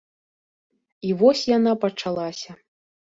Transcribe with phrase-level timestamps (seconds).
[1.09, 2.51] І вось яна пачалася.